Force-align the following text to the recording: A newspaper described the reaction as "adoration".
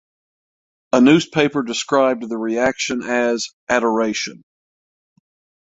A 0.93 0.99
newspaper 0.99 1.61
described 1.61 2.27
the 2.27 2.35
reaction 2.39 3.03
as 3.03 3.49
"adoration". 3.69 4.43